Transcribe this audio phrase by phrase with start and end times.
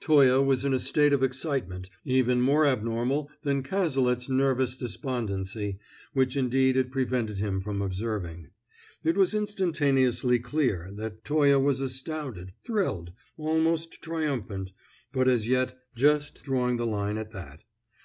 [0.00, 5.78] Toye was in a state of excitement even more abnormal than Cazalet's nervous despondency,
[6.14, 8.48] which indeed it prevented him from observing.
[9.04, 14.72] It was instantaneously clear that Toye was astounded, thrilled, almost triumphant,
[15.12, 17.62] but as yet just drawing the line at that.